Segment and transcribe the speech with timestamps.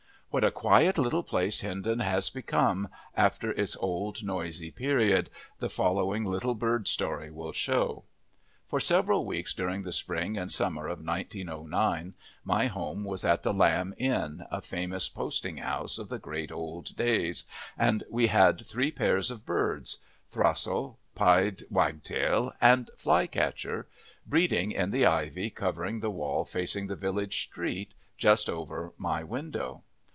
[0.33, 6.23] What a quiet little place Hindon has become, after its old noisy period, the following
[6.23, 8.05] little bird story will show.
[8.65, 12.13] For several weeks during the spring and summer of 1909
[12.45, 16.95] my home was at the Lamb Inn, a famous posting house of the great old
[16.95, 17.43] days,
[17.77, 19.97] and we had three pairs of birds
[20.29, 23.85] throstle, pied wagtail, and flycatcher
[24.25, 29.83] breeding in the ivy covering the wall facing the village street, just over my window.